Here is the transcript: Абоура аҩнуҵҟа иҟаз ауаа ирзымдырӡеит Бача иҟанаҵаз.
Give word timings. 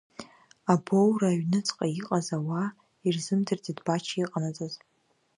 Абоура 0.73 1.27
аҩнуҵҟа 1.31 1.85
иҟаз 1.99 2.27
ауаа 2.37 2.67
ирзымдырӡеит 3.05 3.79
Бача 3.85 4.15
иҟанаҵаз. 4.23 4.73